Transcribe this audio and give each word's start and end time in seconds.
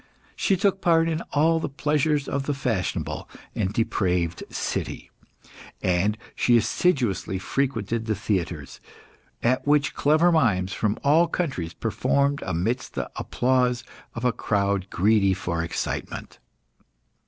She 0.35 0.57
took 0.57 0.81
part 0.81 1.07
in 1.07 1.21
all 1.31 1.59
the 1.59 1.69
pleasures 1.69 2.27
of 2.27 2.47
the 2.47 2.55
fashionable 2.55 3.29
and 3.53 3.71
depraved 3.71 4.43
city; 4.49 5.11
and 5.79 6.17
she 6.35 6.57
assiduously 6.57 7.37
frequented 7.37 8.07
the 8.07 8.15
theatres, 8.15 8.81
at 9.43 9.67
which 9.67 9.93
clever 9.93 10.31
mimes 10.31 10.73
from 10.73 10.97
all 11.03 11.27
countries 11.27 11.75
performed 11.75 12.41
amidst 12.43 12.95
the 12.95 13.11
applause 13.17 13.83
of 14.15 14.25
a 14.25 14.33
crowd 14.33 14.89
greedy 14.89 15.35
for 15.35 15.61
excitement. 15.63 16.39